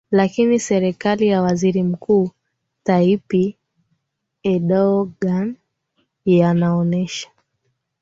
[0.11, 2.29] Lakini serekali ya waziri mkuu
[2.83, 3.55] Tayyip
[4.43, 5.55] Erdogan
[6.25, 7.29] yaonesha